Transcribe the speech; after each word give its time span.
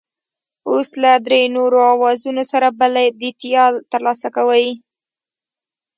اوس 0.69 0.89
له 1.03 1.11
درې 1.27 1.41
نورو 1.55 1.79
اوزارونو 1.91 2.43
سره 2.51 2.67
بلدیتیا 2.79 3.63
ترلاسه 3.91 4.27
کوئ. 4.35 4.67